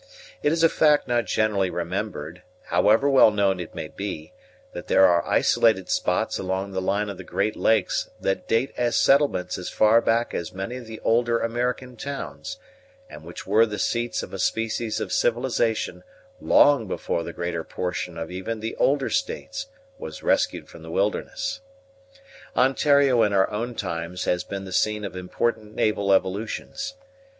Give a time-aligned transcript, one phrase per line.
[0.41, 4.33] It is a fact not generally remembered, however well known it may be,
[4.73, 8.97] that there are isolated spots along the line of the great lakes that date as
[8.97, 12.57] settlements as far back as many of the older American towns,
[13.11, 16.03] and which were the seats of a species of civilization
[16.39, 19.67] long before the greater portion of even the older States
[19.99, 21.61] was rescued from the wilderness.
[22.57, 26.95] Ontario in our own times has been the scene of important naval evolutions.